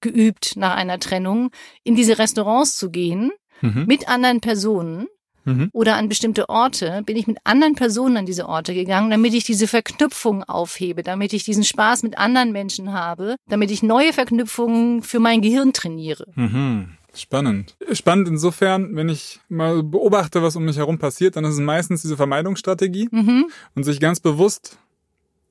geübt, 0.00 0.56
nach 0.56 0.74
einer 0.74 0.98
Trennung 0.98 1.50
in 1.84 1.94
diese 1.94 2.18
Restaurants 2.18 2.76
zu 2.76 2.90
gehen 2.90 3.32
mhm. 3.60 3.84
mit 3.86 4.08
anderen 4.08 4.40
Personen, 4.40 5.06
mhm. 5.46 5.70
oder 5.72 5.96
an 5.96 6.08
bestimmte 6.08 6.48
Orte, 6.48 7.02
bin 7.06 7.16
ich 7.16 7.26
mit 7.26 7.38
anderen 7.44 7.74
Personen 7.74 8.18
an 8.18 8.26
diese 8.26 8.48
Orte 8.48 8.74
gegangen, 8.74 9.10
damit 9.10 9.32
ich 9.32 9.44
diese 9.44 9.66
Verknüpfung 9.66 10.44
aufhebe, 10.44 11.02
damit 11.02 11.32
ich 11.32 11.44
diesen 11.44 11.64
Spaß 11.64 12.02
mit 12.02 12.18
anderen 12.18 12.52
Menschen 12.52 12.92
habe, 12.92 13.36
damit 13.48 13.70
ich 13.70 13.82
neue 13.82 14.12
Verknüpfungen 14.12 15.02
für 15.02 15.20
mein 15.20 15.40
Gehirn 15.40 15.72
trainiere. 15.72 16.26
Mhm. 16.34 16.96
Spannend. 17.16 17.76
Spannend 17.92 18.28
insofern, 18.28 18.94
wenn 18.94 19.08
ich 19.08 19.40
mal 19.48 19.82
beobachte, 19.82 20.42
was 20.42 20.56
um 20.56 20.64
mich 20.64 20.76
herum 20.76 20.98
passiert, 20.98 21.36
dann 21.36 21.44
ist 21.44 21.54
es 21.54 21.60
meistens 21.60 22.02
diese 22.02 22.16
Vermeidungsstrategie 22.16 23.08
mhm. 23.10 23.50
und 23.74 23.84
sich 23.84 24.00
ganz 24.00 24.20
bewusst 24.20 24.78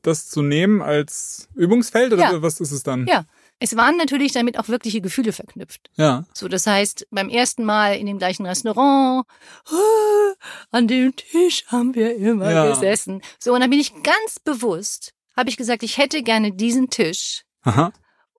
das 0.02 0.30
zu 0.30 0.42
nehmen 0.42 0.82
als 0.82 1.50
Übungsfeld 1.56 2.14
oder 2.14 2.22
ja. 2.22 2.42
was 2.42 2.60
ist 2.60 2.72
es 2.72 2.84
dann? 2.84 3.08
Ja, 3.08 3.26
es 3.60 3.76
waren 3.76 3.98
natürlich 3.98 4.34
damit 4.34 4.60
auch 4.60 4.68
wirkliche 4.68 5.02
Gefühle 5.02 5.32
verknüpft. 5.32 5.90
Ja. 5.96 6.26
So, 6.34 6.48
das 6.48 6.68
heißt, 6.68 7.08
beim 7.10 7.30
ersten 7.30 7.64
Mal 7.64 7.98
in 7.98 8.06
dem 8.06 8.18
gleichen 8.18 8.46
Restaurant, 8.46 9.26
oh, 9.72 10.34
an 10.72 10.88
dem 10.88 11.16
Tisch 11.16 11.66
haben 11.68 11.96
wir 11.96 12.16
immer 12.16 12.52
ja. 12.52 12.70
gesessen. 12.70 13.22
So, 13.40 13.54
und 13.54 13.62
dann 13.62 13.70
bin 13.70 13.80
ich 13.80 13.94
ganz 14.04 14.40
bewusst, 14.44 15.14
habe 15.36 15.50
ich 15.50 15.58
gesagt, 15.58 15.84
ich 15.84 15.98
hätte 15.98 16.22
gerne 16.22 16.52
diesen 16.52 16.90
Tisch. 16.90 17.44
Aha. 17.64 17.92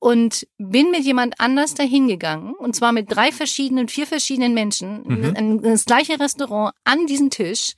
Und 0.06 0.46
bin 0.56 0.92
mit 0.92 1.02
jemand 1.02 1.40
anders 1.40 1.74
dahin 1.74 2.06
gegangen, 2.06 2.54
und 2.54 2.76
zwar 2.76 2.92
mit 2.92 3.10
drei 3.10 3.32
verschiedenen, 3.32 3.88
vier 3.88 4.06
verschiedenen 4.06 4.54
Menschen, 4.54 5.02
mhm. 5.02 5.34
in 5.34 5.62
das 5.62 5.84
gleiche 5.84 6.20
Restaurant 6.20 6.72
an 6.84 7.08
diesen 7.08 7.28
Tisch 7.30 7.72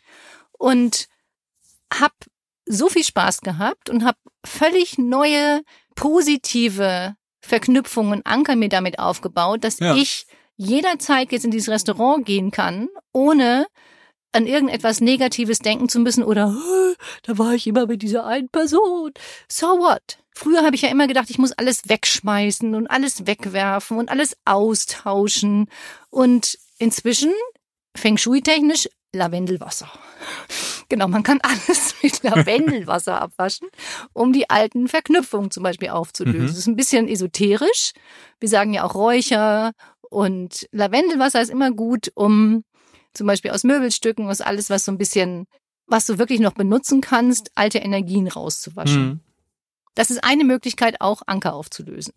und 0.59 1.09
hab 1.91 2.13
so 2.67 2.91
viel 2.91 3.03
Spaß 3.03 3.41
gehabt 3.41 3.89
und 3.89 4.05
habe 4.05 4.19
völlig 4.45 4.99
neue 4.99 5.63
positive 5.95 7.15
Verknüpfungen, 7.41 8.21
Anker 8.27 8.57
mir 8.57 8.69
damit 8.69 8.99
aufgebaut, 8.99 9.65
dass 9.65 9.79
ja. 9.79 9.95
ich 9.97 10.27
jederzeit 10.57 11.33
jetzt 11.33 11.47
in 11.47 11.51
dieses 11.51 11.71
Restaurant 11.71 12.27
gehen 12.27 12.51
kann, 12.51 12.91
ohne 13.11 13.67
an 14.33 14.47
irgendetwas 14.47 15.01
Negatives 15.01 15.59
denken 15.59 15.89
zu 15.89 16.01
müssen 16.01 16.23
oder 16.23 16.55
da 17.23 17.39
war 17.39 17.55
ich 17.55 17.67
immer 17.67 17.87
mit 17.87 18.03
dieser 18.03 18.27
einen 18.27 18.49
Person. 18.49 19.13
So 19.49 19.67
what? 19.67 20.19
Früher 20.35 20.63
habe 20.63 20.77
ich 20.77 20.83
ja 20.83 20.89
immer 20.89 21.09
gedacht, 21.09 21.31
ich 21.31 21.39
muss 21.39 21.53
alles 21.53 21.89
wegschmeißen 21.89 22.75
und 22.75 22.87
alles 22.87 23.27
wegwerfen 23.27 23.99
und 23.99 24.09
alles 24.09 24.37
austauschen. 24.45 25.69
Und 26.11 26.59
inzwischen, 26.79 27.33
Feng 27.97 28.17
Shui-technisch, 28.17 28.89
Lavendelwasser. 29.13 29.91
Genau, 30.91 31.07
man 31.07 31.23
kann 31.23 31.39
alles 31.43 31.97
mit 32.03 32.23
Lavendelwasser 32.23 33.21
abwaschen, 33.21 33.69
um 34.15 34.33
die 34.33 34.49
alten 34.49 34.89
Verknüpfungen 34.89 35.51
zum 35.51 35.63
Beispiel 35.63 35.91
aufzulösen. 35.91 36.41
Mhm. 36.41 36.47
Das 36.47 36.57
ist 36.57 36.67
ein 36.67 36.77
bisschen 36.77 37.09
esoterisch. 37.09 37.93
Wir 38.41 38.49
sagen 38.49 38.73
ja 38.73 38.85
auch 38.85 38.95
Räucher 38.95 39.73
und 40.01 40.67
Lavendelwasser 40.73 41.43
ist 41.43 41.51
immer 41.51 41.73
gut, 41.73 42.11
um 42.15 42.65
zum 43.19 43.27
Beispiel 43.27 43.51
aus 43.51 43.65
Möbelstücken, 43.65 44.29
aus 44.29 44.41
alles, 44.41 44.71
was 44.71 44.85
so 44.87 44.93
ein 44.93 44.99
bisschen, 44.99 45.47
was 45.87 46.07
du 46.07 46.19
wirklich 46.19 46.41
noch 46.41 46.55
benutzen 46.55 47.03
kannst, 47.03 47.51
alte 47.55 47.79
Energien 47.79 48.29
rauszuwaschen. 48.29 49.07
Mhm. 49.07 49.21
Das 49.95 50.11
ist 50.11 50.25
eine 50.25 50.45
Möglichkeit, 50.45 51.01
auch 51.01 51.23
Anker 51.27 51.55
aufzulösen. 51.55 52.15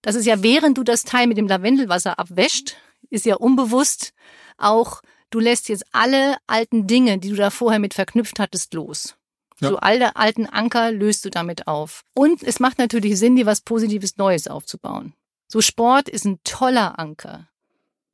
Das 0.00 0.14
ist 0.14 0.24
ja, 0.24 0.42
während 0.42 0.78
du 0.78 0.84
das 0.84 1.02
Teil 1.04 1.26
mit 1.26 1.36
dem 1.36 1.48
Lavendelwasser 1.48 2.18
abwäscht, 2.18 2.76
ist 3.10 3.26
ja 3.26 3.34
unbewusst 3.36 4.14
auch, 4.56 5.02
du 5.30 5.40
lässt 5.40 5.68
jetzt 5.68 5.84
alle 5.92 6.36
alten 6.46 6.86
Dinge, 6.86 7.18
die 7.18 7.30
du 7.30 7.36
da 7.36 7.50
vorher 7.50 7.80
mit 7.80 7.94
verknüpft 7.94 8.38
hattest, 8.38 8.72
los. 8.74 9.16
Ja. 9.60 9.70
So 9.70 9.78
alle 9.78 10.14
alten 10.14 10.46
Anker 10.46 10.92
löst 10.92 11.24
du 11.24 11.30
damit 11.30 11.66
auf. 11.66 12.04
Und 12.14 12.44
es 12.44 12.60
macht 12.60 12.78
natürlich 12.78 13.18
Sinn, 13.18 13.34
dir 13.34 13.46
was 13.46 13.62
Positives 13.62 14.16
Neues 14.16 14.46
aufzubauen. 14.46 15.14
So 15.48 15.60
Sport 15.60 16.08
ist 16.08 16.24
ein 16.24 16.38
toller 16.44 16.98
Anker. 16.98 17.48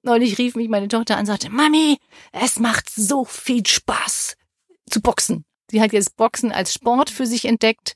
Neulich 0.04 0.38
rief 0.38 0.54
mich 0.54 0.68
meine 0.68 0.88
Tochter 0.88 1.14
an 1.14 1.20
und 1.20 1.26
sagte, 1.26 1.50
Mami, 1.50 1.98
es 2.32 2.58
macht 2.58 2.90
so 2.90 3.24
viel 3.24 3.66
Spaß 3.66 4.36
zu 4.88 5.00
boxen. 5.00 5.44
Sie 5.70 5.80
hat 5.80 5.92
jetzt 5.92 6.16
Boxen 6.16 6.52
als 6.52 6.74
Sport 6.74 7.08
für 7.08 7.26
sich 7.26 7.46
entdeckt 7.46 7.94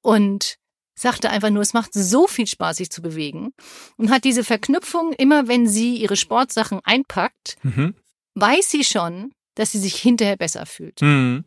und 0.00 0.56
sagte 0.94 1.30
einfach 1.30 1.50
nur, 1.50 1.62
es 1.62 1.74
macht 1.74 1.92
so 1.92 2.26
viel 2.26 2.46
Spaß, 2.46 2.78
sich 2.78 2.90
zu 2.90 3.02
bewegen 3.02 3.52
und 3.96 4.10
hat 4.10 4.24
diese 4.24 4.42
Verknüpfung, 4.42 5.12
immer 5.12 5.48
wenn 5.48 5.68
sie 5.68 5.96
ihre 5.96 6.16
Sportsachen 6.16 6.80
einpackt, 6.82 7.56
mhm. 7.62 7.94
weiß 8.34 8.70
sie 8.70 8.84
schon, 8.84 9.32
dass 9.54 9.72
sie 9.72 9.78
sich 9.78 9.96
hinterher 9.96 10.36
besser 10.36 10.66
fühlt. 10.66 11.02
Mhm. 11.02 11.44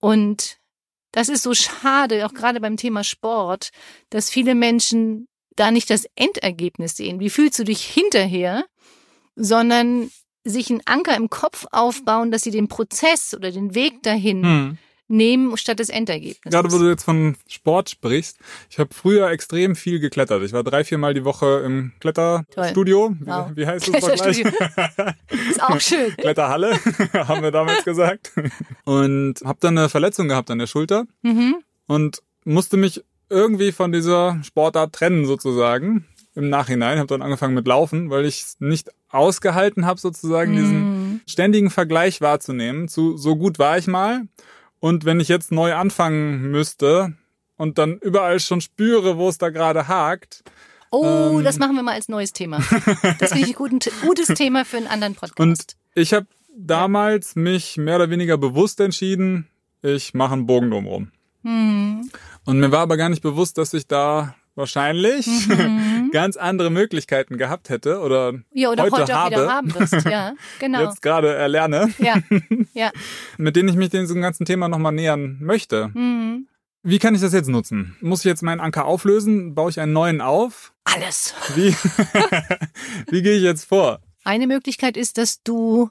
Und 0.00 0.58
das 1.12 1.28
ist 1.28 1.42
so 1.42 1.54
schade, 1.54 2.24
auch 2.24 2.34
gerade 2.34 2.60
beim 2.60 2.76
Thema 2.76 3.04
Sport, 3.04 3.70
dass 4.10 4.30
viele 4.30 4.54
Menschen 4.54 5.28
da 5.56 5.70
nicht 5.70 5.90
das 5.90 6.06
Endergebnis 6.16 6.96
sehen. 6.96 7.20
Wie 7.20 7.30
fühlst 7.30 7.58
du 7.58 7.64
dich 7.64 7.84
hinterher? 7.84 8.64
Sondern 9.36 10.10
sich 10.44 10.70
einen 10.70 10.82
Anker 10.86 11.16
im 11.16 11.30
Kopf 11.30 11.66
aufbauen, 11.70 12.30
dass 12.30 12.42
sie 12.42 12.50
den 12.50 12.68
Prozess 12.68 13.34
oder 13.34 13.52
den 13.52 13.74
Weg 13.74 14.02
dahin 14.02 14.40
mhm 14.40 14.78
nehmen 15.12 15.56
statt 15.56 15.78
des 15.78 15.90
Endergebnisses. 15.90 16.50
Gerade 16.50 16.72
wo 16.72 16.78
du 16.78 16.88
jetzt 16.88 17.04
von 17.04 17.36
Sport 17.46 17.90
sprichst, 17.90 18.38
ich 18.70 18.78
habe 18.78 18.92
früher 18.92 19.30
extrem 19.30 19.76
viel 19.76 20.00
geklettert. 20.00 20.42
Ich 20.42 20.52
war 20.52 20.64
drei, 20.64 20.84
vier 20.84 20.98
Mal 20.98 21.14
die 21.14 21.24
Woche 21.24 21.62
im 21.64 21.92
Kletterstudio. 22.00 23.14
Wie, 23.20 23.26
wow. 23.26 23.50
wie 23.54 23.66
heißt 23.66 23.94
das 23.94 24.20
gleich? 24.20 24.38
Ist 25.50 25.62
auch 25.62 25.80
schön. 25.80 26.16
Kletterhalle, 26.16 26.72
haben 27.12 27.42
wir 27.42 27.50
damals 27.50 27.84
gesagt. 27.84 28.32
Und 28.84 29.40
habe 29.44 29.58
dann 29.60 29.78
eine 29.78 29.88
Verletzung 29.88 30.28
gehabt 30.28 30.50
an 30.50 30.58
der 30.58 30.66
Schulter 30.66 31.04
mhm. 31.22 31.56
und 31.86 32.22
musste 32.44 32.76
mich 32.76 33.04
irgendwie 33.28 33.72
von 33.72 33.92
dieser 33.92 34.42
Sportart 34.42 34.92
trennen 34.92 35.26
sozusagen 35.26 36.06
im 36.34 36.48
Nachhinein. 36.48 36.98
Habe 36.98 37.08
dann 37.08 37.22
angefangen 37.22 37.54
mit 37.54 37.66
Laufen, 37.66 38.10
weil 38.10 38.24
ich 38.24 38.44
nicht 38.58 38.90
ausgehalten 39.08 39.86
habe 39.86 40.00
sozusagen 40.00 40.52
mhm. 40.52 40.56
diesen 40.56 41.20
ständigen 41.26 41.70
Vergleich 41.70 42.20
wahrzunehmen. 42.20 42.88
Zu 42.88 43.16
so 43.16 43.36
gut 43.36 43.58
war 43.58 43.78
ich 43.78 43.86
mal 43.86 44.22
und 44.80 45.04
wenn 45.04 45.20
ich 45.20 45.28
jetzt 45.28 45.52
neu 45.52 45.74
anfangen 45.74 46.50
müsste 46.50 47.14
und 47.56 47.78
dann 47.78 47.98
überall 47.98 48.40
schon 48.40 48.60
spüre, 48.60 49.16
wo 49.16 49.28
es 49.28 49.38
da 49.38 49.50
gerade 49.50 49.86
hakt. 49.88 50.42
Oh, 50.90 51.36
ähm, 51.38 51.44
das 51.44 51.58
machen 51.58 51.76
wir 51.76 51.82
mal 51.82 51.94
als 51.94 52.08
neues 52.08 52.32
Thema. 52.32 52.58
Das 53.18 53.32
finde 53.32 53.48
ich 53.48 53.58
ein 53.58 53.78
gutes 54.02 54.28
Thema 54.28 54.64
für 54.64 54.78
einen 54.78 54.88
anderen 54.88 55.14
Podcast. 55.14 55.40
Und 55.40 55.76
ich 55.94 56.12
habe 56.12 56.26
damals 56.56 57.36
mich 57.36 57.76
mehr 57.76 57.96
oder 57.96 58.10
weniger 58.10 58.36
bewusst 58.36 58.80
entschieden, 58.80 59.48
ich 59.82 60.14
mache 60.14 60.34
einen 60.34 60.46
Bogen 60.46 60.70
drumherum. 60.70 61.12
Mhm. 61.42 62.10
Und 62.44 62.58
mir 62.58 62.72
war 62.72 62.80
aber 62.80 62.96
gar 62.96 63.08
nicht 63.08 63.22
bewusst, 63.22 63.58
dass 63.58 63.74
ich 63.74 63.86
da 63.86 64.34
wahrscheinlich 64.54 65.26
mhm. 65.48 65.91
ganz 66.12 66.36
andere 66.36 66.70
Möglichkeiten 66.70 67.38
gehabt 67.38 67.68
hätte 67.68 68.00
oder, 68.00 68.34
ja, 68.52 68.70
oder 68.70 68.84
heute, 68.84 68.96
heute 68.96 69.14
habe, 69.14 69.50
haben 69.50 69.74
wirst. 69.74 70.04
Ja, 70.04 70.34
genau. 70.60 70.82
jetzt 70.82 71.02
gerade 71.02 71.34
erlerne, 71.34 71.92
ja. 71.98 72.16
Ja. 72.74 72.92
mit 73.38 73.56
denen 73.56 73.68
ich 73.68 73.74
mich 73.74 73.90
diesem 73.90 74.22
ganzen 74.22 74.46
Thema 74.46 74.68
nochmal 74.68 74.92
nähern 74.92 75.38
möchte. 75.40 75.88
Mhm. 75.94 76.46
Wie 76.84 76.98
kann 76.98 77.14
ich 77.14 77.20
das 77.20 77.32
jetzt 77.32 77.48
nutzen? 77.48 77.96
Muss 78.00 78.20
ich 78.20 78.24
jetzt 78.24 78.42
meinen 78.42 78.60
Anker 78.60 78.84
auflösen? 78.84 79.54
Baue 79.54 79.70
ich 79.70 79.80
einen 79.80 79.92
neuen 79.92 80.20
auf? 80.20 80.72
Alles. 80.84 81.34
Wie, 81.54 81.72
wie 83.10 83.22
gehe 83.22 83.36
ich 83.36 83.42
jetzt 83.42 83.64
vor? 83.64 84.00
Eine 84.24 84.46
Möglichkeit 84.46 84.96
ist, 84.96 85.18
dass 85.18 85.42
du 85.42 85.90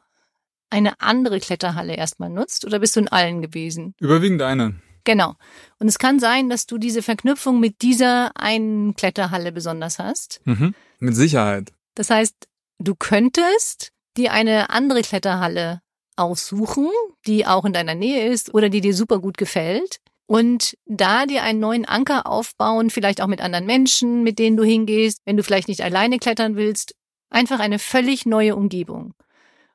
eine 0.70 1.00
andere 1.02 1.40
Kletterhalle 1.40 1.96
erstmal 1.96 2.30
nutzt 2.30 2.66
oder 2.66 2.80
bist 2.80 2.96
du 2.96 3.02
in 3.02 3.08
allen 3.08 3.42
gewesen? 3.42 3.94
Überwiegend 4.00 4.42
eine. 4.42 4.76
Genau. 5.04 5.36
Und 5.80 5.88
es 5.88 6.00
kann 6.00 6.20
sein, 6.20 6.50
dass 6.50 6.68
du 6.68 6.78
diese 6.78 7.02
Verknüpfung 7.02 7.60
mit 7.60 7.82
dieser 7.82 8.32
einen 8.36 8.96
Kletterhalle 8.96 9.52
besonders 9.52 10.00
hast. 10.00 10.42
Mhm. 10.46 10.76
Mit 11.00 11.16
Sicherheit. 11.16 11.72
Das 11.96 12.10
heißt, 12.10 12.48
du 12.80 12.96
könntest 12.96 13.92
dir 14.18 14.32
eine 14.32 14.70
andere 14.70 15.02
Kletterhalle 15.02 15.82
aussuchen, 16.16 16.88
die 17.26 17.46
auch 17.46 17.66
in 17.66 17.74
deiner 17.74 17.96
Nähe 17.96 18.28
ist 18.28 18.54
oder 18.54 18.70
die 18.70 18.82
dir 18.82 18.94
super 18.94 19.20
gut 19.20 19.38
gefällt. 19.38 20.00
Und 20.28 20.78
da 20.86 21.26
dir 21.26 21.44
einen 21.44 21.60
neuen 21.60 21.86
Anker 21.86 22.26
aufbauen, 22.26 22.90
vielleicht 22.90 23.22
auch 23.22 23.28
mit 23.28 23.42
anderen 23.42 23.66
Menschen, 23.66 24.24
mit 24.24 24.40
denen 24.40 24.56
du 24.56 24.64
hingehst, 24.64 25.20
wenn 25.26 25.36
du 25.36 25.44
vielleicht 25.44 25.68
nicht 25.68 25.82
alleine 25.82 26.20
klettern 26.20 26.56
willst, 26.56 26.96
einfach 27.30 27.60
eine 27.60 27.80
völlig 27.80 28.26
neue 28.26 28.56
Umgebung. 28.56 29.14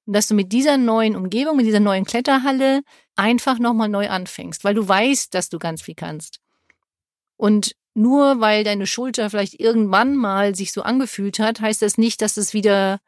Und 0.07 0.13
dass 0.13 0.29
du 0.29 0.35
mit 0.35 0.53
dieser 0.53 0.77
neuen 0.79 1.17
Umgebung, 1.17 1.57
mit 1.57 1.67
dieser 1.67 1.81
neuen 1.81 2.05
Kletterhalle 2.05 2.83
einfach 3.17 3.59
nochmal 3.59 3.89
neu 3.89 4.09
anfängst, 4.09 4.65
weil 4.65 4.75
du 4.75 4.87
weißt, 4.87 5.35
dass 5.35 5.49
du 5.49 5.59
ganz 5.59 5.83
viel 5.83 5.95
kannst. 5.95 6.41
Und 7.37 7.75
nur 7.95 8.41
weil 8.41 8.63
deine 8.63 8.87
Schulter 8.87 9.31
vielleicht 9.31 9.59
irgendwann 9.59 10.17
mal 10.17 10.55
sich 10.55 10.73
so 10.73 10.83
angefühlt 10.83 11.39
hat, 11.39 11.61
heißt 11.61 11.83
das 11.83 11.99
nicht, 11.99 12.23
dass 12.23 12.37
es 12.37 12.53
wieder 12.53 13.01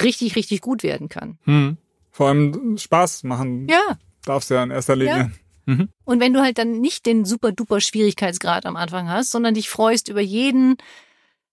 richtig, 0.00 0.36
richtig 0.36 0.60
gut 0.60 0.82
werden 0.82 1.08
kann. 1.08 1.38
Hm. 1.44 1.76
Vor 2.10 2.28
allem 2.28 2.76
Spaß 2.76 3.22
machen. 3.24 3.68
Ja. 3.68 3.98
Darfst 4.24 4.50
ja 4.50 4.62
in 4.62 4.70
erster 4.70 4.96
Linie. 4.96 5.16
Ja. 5.16 5.30
Mhm. 5.66 5.88
Und 6.04 6.20
wenn 6.20 6.32
du 6.32 6.40
halt 6.40 6.58
dann 6.58 6.80
nicht 6.80 7.06
den 7.06 7.24
super 7.24 7.52
duper 7.52 7.80
Schwierigkeitsgrad 7.80 8.66
am 8.66 8.76
Anfang 8.76 9.08
hast, 9.08 9.30
sondern 9.30 9.54
dich 9.54 9.68
freust 9.68 10.08
über 10.08 10.20
jeden 10.20 10.76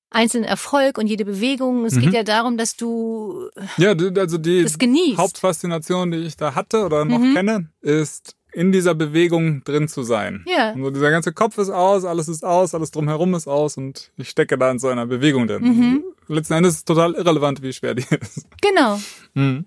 einzelnen 0.10 0.46
Erfolg 0.46 0.98
und 0.98 1.08
jede 1.08 1.26
Bewegung. 1.26 1.86
Es 1.86 1.96
mhm. 1.96 2.02
geht 2.02 2.14
ja 2.14 2.24
darum, 2.24 2.58
dass 2.58 2.76
du 2.76 3.50
ja, 3.78 3.92
also 3.92 4.38
die 4.38 4.64
das 4.64 4.78
genießt. 4.78 5.18
Hauptfaszination, 5.18 6.12
die 6.12 6.20
ich 6.20 6.38
da 6.38 6.56
hatte 6.56 6.86
oder 6.86 7.06
noch 7.06 7.20
mhm. 7.20 7.34
kenne, 7.34 7.70
ist 7.82 8.36
in 8.54 8.72
dieser 8.72 8.96
Bewegung 8.96 9.64
drin 9.66 9.88
zu 9.88 10.04
sein. 10.04 10.44
Ja. 10.48 10.72
Und 10.72 10.84
so 10.84 10.90
dieser 10.90 11.12
ganze 11.12 11.34
Kopf 11.34 11.58
ist 11.58 11.70
aus, 11.70 12.06
alles 12.06 12.28
ist 12.28 12.44
aus, 12.44 12.74
alles 12.74 12.92
drumherum 12.92 13.36
ist 13.36 13.48
aus 13.48 13.78
und 13.78 14.12
ich 14.18 14.30
stecke 14.30 14.58
da 14.58 14.72
in 14.72 14.80
so 14.80 14.88
einer 14.88 15.06
Bewegung 15.06 15.48
drin. 15.48 15.64
Mhm. 15.64 16.04
Letzten 16.28 16.54
Endes 16.54 16.74
ist 16.74 16.78
es 16.80 16.86
total 16.86 17.14
irrelevant, 17.14 17.62
wie 17.62 17.74
schwer 17.74 17.94
die 17.94 18.06
ist. 18.22 18.48
Genau. 18.62 19.00
Mhm. 19.34 19.66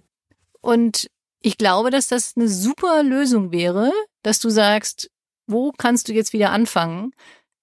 Und 0.60 1.08
ich 1.40 1.56
glaube, 1.56 1.90
dass 1.90 2.08
das 2.08 2.34
eine 2.36 2.48
super 2.48 3.02
Lösung 3.02 3.52
wäre, 3.52 3.92
dass 4.22 4.40
du 4.40 4.50
sagst, 4.50 5.10
wo 5.46 5.72
kannst 5.72 6.08
du 6.08 6.12
jetzt 6.12 6.32
wieder 6.32 6.50
anfangen, 6.50 7.12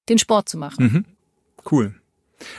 den 0.10 0.18
Sport 0.18 0.50
zu 0.50 0.58
machen? 0.58 0.84
Mhm. 0.86 1.06
Cool. 1.70 1.96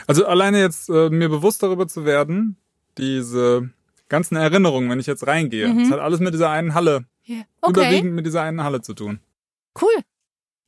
Also 0.07 0.27
alleine 0.27 0.61
jetzt 0.61 0.89
äh, 0.89 1.11
mir 1.11 1.29
bewusst 1.29 1.63
darüber 1.63 1.87
zu 1.87 2.05
werden, 2.05 2.57
diese 2.97 3.71
ganzen 4.09 4.37
Erinnerungen, 4.37 4.91
wenn 4.91 5.01
ich 5.01 5.07
jetzt 5.07 5.27
reingehe, 5.27 5.69
mhm. 5.69 5.79
das 5.79 5.91
hat 5.91 6.01
alles 6.01 6.21
mit 6.21 6.35
dieser 6.35 6.51
einen 6.51 6.75
Halle, 6.75 7.05
yeah. 7.29 7.45
okay. 7.61 7.81
überwiegend 7.81 8.15
mit 8.15 8.27
dieser 8.27 8.43
einen 8.43 8.63
Halle 8.63 8.81
zu 8.83 8.95
tun. 8.95 9.21
Cool. 9.81 10.03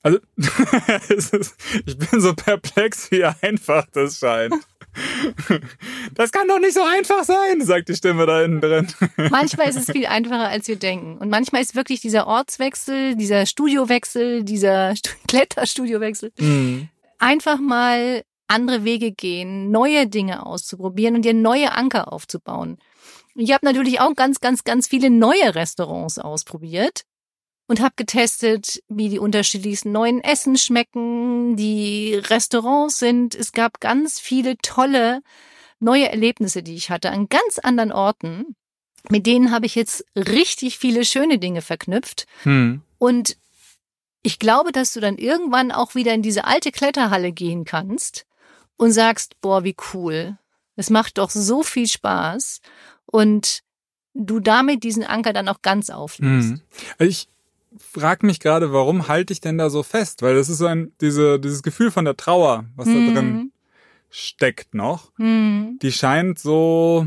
Also 0.03 0.19
ist, 1.09 1.55
ich 1.87 1.99
bin 1.99 2.21
so 2.21 2.35
perplex, 2.35 3.11
wie 3.11 3.25
einfach 3.25 3.87
das 3.93 4.19
scheint. 4.19 4.55
Das 6.15 6.33
kann 6.33 6.49
doch 6.49 6.59
nicht 6.59 6.75
so 6.75 6.83
einfach 6.83 7.23
sein, 7.23 7.61
sagt 7.61 7.89
die 7.89 7.95
Stimme 7.95 8.27
da 8.27 8.43
innen 8.43 8.61
drin. 8.61 8.89
Manchmal 9.31 9.69
ist 9.69 9.77
es 9.77 9.87
viel 9.87 10.07
einfacher, 10.07 10.49
als 10.49 10.67
wir 10.69 10.77
denken. 10.77 11.19
Und 11.19 11.31
manchmal 11.31 11.63
ist 11.63 11.77
wirklich 11.77 12.01
dieser 12.01 12.27
Ortswechsel, 12.27 13.15
dieser 13.15 13.47
Studiowechsel, 13.47 14.43
dieser 14.43 14.95
Kletterstudiowechsel, 15.29 16.33
mhm. 16.39 16.89
einfach 17.19 17.61
mal 17.61 18.25
andere 18.51 18.85
Wege 18.85 19.13
gehen, 19.13 19.71
neue 19.71 20.07
Dinge 20.07 20.45
auszuprobieren 20.45 21.17
und 21.17 21.25
dir 21.25 21.35
neue 21.35 21.73
Anker 21.73 22.13
aufzubauen. 22.13 22.79
Ich 23.35 23.53
habe 23.53 23.65
natürlich 23.65 24.01
auch 24.01 24.15
ganz, 24.15 24.41
ganz, 24.41 24.65
ganz 24.65 24.89
viele 24.89 25.11
neue 25.11 25.55
Restaurants 25.55 26.19
ausprobiert 26.19 27.03
und 27.67 27.81
habe 27.81 27.95
getestet, 27.97 28.83
wie 28.89 29.09
die 29.09 29.21
unterschiedlichsten 29.21 29.93
neuen 29.93 30.23
Essen 30.23 30.59
schmecken, 30.59 31.57
die 31.57 32.15
Restaurants 32.15 32.99
sind. 32.99 33.35
Es 33.35 33.53
gab 33.53 33.81
ganz 33.81 34.19
viele 34.19 34.59
tolle 34.59 35.23
neue 35.79 36.11
Erlebnisse, 36.11 36.63
die 36.63 36.75
ich 36.75 36.91
hatte 36.91 37.11
an 37.11 37.29
ganz 37.29 37.59
anderen 37.59 37.93
Orten. 37.93 38.57
Mit 39.09 39.25
denen 39.27 39.51
habe 39.51 39.67
ich 39.67 39.77
jetzt 39.77 40.05
richtig 40.17 40.79
viele 40.79 41.05
schöne 41.05 41.39
Dinge 41.39 41.63
verknüpft. 41.63 42.27
Hm. 42.43 42.83
Und 42.99 43.37
ich 44.23 44.39
glaube, 44.39 44.73
dass 44.73 44.93
du 44.93 45.01
dann 45.01 45.17
irgendwann 45.17 45.73
auch 45.73 45.95
wieder 45.95 46.13
in 46.13 46.23
diese 46.23 46.45
alte 46.45 46.73
Kletterhalle 46.73 47.33
gehen 47.33 47.65
kannst 47.65 48.27
und 48.81 48.93
sagst, 48.93 49.39
boah, 49.43 49.63
wie 49.63 49.77
cool. 49.93 50.39
Es 50.75 50.89
macht 50.89 51.19
doch 51.19 51.29
so 51.29 51.63
viel 51.63 51.87
Spaß. 51.87 52.63
Und 53.05 53.61
du 54.15 54.41
damit 54.41 54.85
diesen 54.85 55.05
Anker 55.05 55.35
dann 55.35 55.49
auch 55.49 55.61
ganz 55.61 55.91
auflöst. 55.91 56.53
Mhm. 56.53 56.61
Ich 56.99 57.29
frage 57.77 58.25
mich 58.25 58.41
gerade, 58.41 58.73
warum 58.73 59.07
halte 59.07 59.35
ich 59.35 59.43
denn 59.43 59.59
da 59.59 59.69
so 59.69 59.83
fest? 59.83 60.23
Weil 60.23 60.35
das 60.35 60.49
ist 60.49 60.57
so 60.57 60.67
ein, 60.67 60.93
diese, 61.03 61.39
dieses 61.39 61.63
Gefühl 61.63 61.91
von 61.91 62.07
der 62.07 62.17
Trauer, 62.17 62.65
was 62.75 62.87
mhm. 62.87 63.07
da 63.07 63.13
drin 63.13 63.53
steckt 64.09 64.75
noch, 64.75 65.13
mhm. 65.19 65.79
die 65.83 65.93
scheint 65.93 66.39
so 66.39 67.07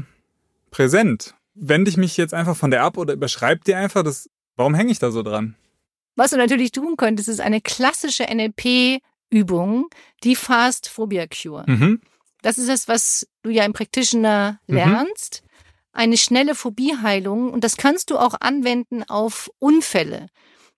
präsent. 0.70 1.34
Wende 1.56 1.90
ich 1.90 1.98
mich 1.98 2.18
jetzt 2.18 2.36
einfach 2.36 2.56
von 2.56 2.70
der 2.70 2.84
ab 2.84 2.98
oder 2.98 3.14
überschreibt 3.14 3.66
die 3.66 3.74
einfach 3.74 4.04
das, 4.04 4.30
warum 4.58 4.76
hänge 4.76 4.92
ich 4.92 5.00
da 5.00 5.10
so 5.10 5.24
dran? 5.24 5.56
Was 6.16 6.30
du 6.30 6.38
natürlich 6.38 6.72
tun 6.72 6.98
könntest, 6.98 7.30
ist 7.30 7.42
eine 7.42 7.62
klassische 7.62 8.28
NLP-Übung, 9.34 9.90
die 10.24 10.36
Fast 10.36 10.88
Phobia 10.88 11.26
Cure. 11.28 11.66
Mhm. 11.68 12.02
Das 12.42 12.58
ist 12.58 12.70
das, 12.70 12.88
was 12.88 13.28
du 13.42 13.50
ja 13.50 13.66
im 13.66 13.74
Practitioner 13.74 14.60
mhm. 14.68 14.76
lernst. 14.76 15.42
Mhm. 15.44 15.50
Eine 15.94 16.18
schnelle 16.18 16.56
Phobieheilung. 16.56 17.52
Und 17.52 17.64
das 17.64 17.78
kannst 17.78 18.10
du 18.10 18.18
auch 18.18 18.36
anwenden 18.40 19.04
auf 19.04 19.50
Unfälle. 19.60 20.28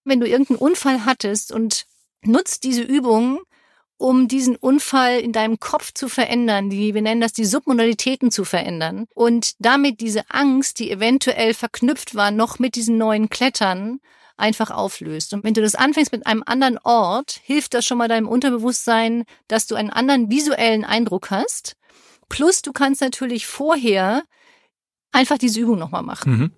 Wenn 0.03 0.19
du 0.19 0.27
irgendeinen 0.27 0.59
Unfall 0.59 1.05
hattest 1.05 1.51
und 1.51 1.85
nutzt 2.21 2.63
diese 2.63 2.81
Übung, 2.81 3.39
um 3.97 4.27
diesen 4.27 4.57
Unfall 4.57 5.19
in 5.19 5.31
deinem 5.31 5.59
Kopf 5.59 5.93
zu 5.93 6.09
verändern, 6.09 6.69
die, 6.69 6.93
wir 6.93 7.01
nennen 7.01 7.21
das 7.21 7.31
die 7.31 7.45
Submodalitäten 7.45 8.29
zu 8.29 8.43
verändern 8.43 9.05
und 9.15 9.53
damit 9.59 10.01
diese 10.01 10.29
Angst, 10.29 10.79
die 10.79 10.91
eventuell 10.91 11.53
verknüpft 11.53 12.13
war, 12.13 12.29
noch 12.29 12.59
mit 12.59 12.75
diesen 12.75 12.97
neuen 12.97 13.29
Klettern, 13.29 14.01
einfach 14.37 14.71
auflöst. 14.71 15.33
Und 15.33 15.43
wenn 15.43 15.53
du 15.53 15.61
das 15.61 15.75
anfängst 15.75 16.11
mit 16.11 16.27
einem 16.27 16.43
anderen 16.45 16.77
Ort, 16.79 17.39
hilft 17.43 17.73
das 17.73 17.85
schon 17.85 17.97
mal 17.97 18.07
deinem 18.07 18.27
Unterbewusstsein, 18.27 19.23
dass 19.47 19.67
du 19.67 19.75
einen 19.75 19.89
anderen 19.89 20.29
visuellen 20.29 20.83
Eindruck 20.83 21.31
hast. 21.31 21.75
Plus 22.29 22.61
du 22.61 22.73
kannst 22.73 23.01
natürlich 23.01 23.47
vorher 23.47 24.23
einfach 25.11 25.37
diese 25.37 25.59
Übung 25.59 25.79
nochmal 25.79 26.03
machen. 26.03 26.37
Mhm. 26.37 26.51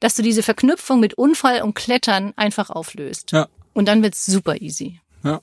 Dass 0.00 0.14
du 0.14 0.22
diese 0.22 0.42
Verknüpfung 0.42 1.00
mit 1.00 1.14
Unfall 1.14 1.62
und 1.62 1.74
Klettern 1.74 2.32
einfach 2.36 2.70
auflöst. 2.70 3.32
Ja. 3.32 3.48
Und 3.72 3.86
dann 3.86 4.02
wird's 4.02 4.24
super 4.26 4.60
easy. 4.60 5.00
Ja. 5.22 5.40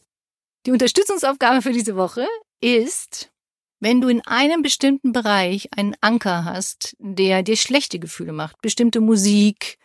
Die 0.65 0.71
Unterstützungsaufgabe 0.71 1.62
für 1.62 1.74
diese 1.74 1.95
Woche 1.95 2.27
ist, 2.62 3.31
wenn 3.79 4.00
du 4.00 4.07
in 4.07 4.21
einem 4.27 4.62
bestimmten 4.62 5.12
Bereich 5.12 5.69
einen 5.75 5.95
Anker 6.01 6.45
hast, 6.45 6.95
der 7.00 7.41
dir 7.41 7.57
schlechte 7.57 7.98
Gefühle 8.00 8.31
macht, 8.31 8.62
bestimmte 8.62 9.01
Musik, 9.01 9.79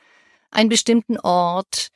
einen 0.50 0.68
bestimmten 0.68 1.18
Ort, 1.18 1.88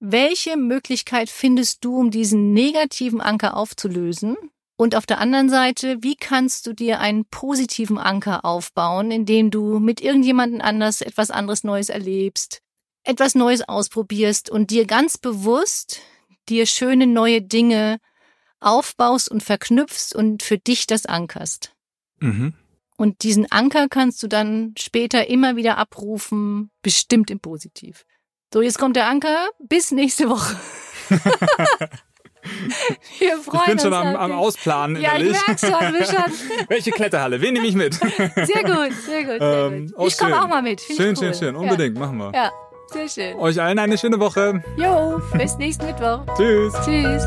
welche 0.00 0.56
Möglichkeit 0.56 1.30
findest 1.30 1.84
du, 1.84 1.96
um 1.96 2.10
diesen 2.10 2.52
negativen 2.52 3.20
Anker 3.20 3.56
aufzulösen? 3.56 4.36
Und 4.76 4.94
auf 4.94 5.06
der 5.06 5.18
anderen 5.18 5.48
Seite, 5.48 6.02
wie 6.02 6.16
kannst 6.16 6.66
du 6.66 6.74
dir 6.74 7.00
einen 7.00 7.24
positiven 7.24 7.96
Anker 7.96 8.44
aufbauen, 8.44 9.10
indem 9.10 9.50
du 9.50 9.78
mit 9.78 10.02
irgendjemandem 10.02 10.60
anders 10.60 11.00
etwas 11.00 11.30
anderes 11.30 11.64
Neues 11.64 11.88
erlebst, 11.88 12.60
etwas 13.02 13.34
Neues 13.34 13.66
ausprobierst 13.66 14.50
und 14.50 14.70
dir 14.70 14.84
ganz 14.84 15.16
bewusst 15.16 16.02
dir 16.48 16.66
schöne 16.66 17.06
neue 17.06 17.42
Dinge 17.42 17.98
aufbaust 18.60 19.30
und 19.30 19.42
verknüpfst 19.42 20.14
und 20.14 20.42
für 20.42 20.58
dich 20.58 20.86
das 20.86 21.06
ankerst. 21.06 21.74
Mhm. 22.20 22.54
Und 22.96 23.22
diesen 23.22 23.50
Anker 23.50 23.88
kannst 23.88 24.22
du 24.22 24.26
dann 24.26 24.74
später 24.78 25.28
immer 25.28 25.56
wieder 25.56 25.76
abrufen, 25.76 26.70
bestimmt 26.82 27.30
im 27.30 27.40
Positiv. 27.40 28.06
So, 28.52 28.62
jetzt 28.62 28.78
kommt 28.78 28.96
der 28.96 29.06
Anker. 29.06 29.48
Bis 29.58 29.90
nächste 29.90 30.30
Woche. 30.30 30.56
Wir 33.18 33.38
freuen 33.38 33.60
ich 33.62 33.66
bin 33.66 33.78
schon 33.80 33.92
am, 33.92 34.14
am 34.14 34.30
Ausplanen 34.30 35.02
ja, 35.02 35.16
innerlich. 35.16 35.32
Ja, 35.34 35.40
ich 35.52 35.62
merk's 35.62 36.06
schon, 36.06 36.16
schon. 36.16 36.32
Welche 36.68 36.92
Kletterhalle? 36.92 37.40
Wen 37.40 37.54
nehme 37.54 37.66
ich 37.66 37.74
mit? 37.74 37.94
Sehr 37.94 38.62
gut, 38.62 38.92
sehr 39.04 39.24
gut. 39.24 39.40
Sehr 39.40 39.66
ähm, 39.66 39.92
gut. 39.96 40.06
ich 40.06 40.16
komme 40.16 40.40
auch 40.40 40.46
mal 40.46 40.62
mit. 40.62 40.80
Find 40.80 40.96
schön, 40.96 41.16
schön, 41.16 41.34
schön. 41.34 41.56
Unbedingt, 41.56 41.96
ja. 41.96 42.04
machen 42.04 42.18
wir. 42.18 42.30
Ja, 42.32 42.52
sehr 42.92 43.08
schön. 43.08 43.36
Euch 43.38 43.60
allen 43.60 43.80
eine 43.80 43.98
schöne 43.98 44.20
Woche. 44.20 44.62
Jo, 44.76 45.20
bis 45.36 45.56
nächsten 45.58 45.86
Mittwoch. 45.86 46.20
Tschüss. 46.36 46.72
Tschüss. 46.84 47.26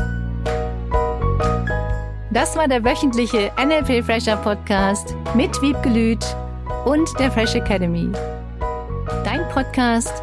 Das 2.30 2.56
war 2.56 2.66
der 2.66 2.82
wöchentliche 2.82 3.52
NLP 3.62 4.02
Fresher 4.04 4.38
Podcast 4.38 5.14
mit 5.34 5.60
Wiebgelüt 5.60 6.24
und 6.86 7.10
der 7.18 7.30
Fresh 7.30 7.56
Academy. 7.56 8.10
Dein 9.24 9.46
Podcast 9.50 10.22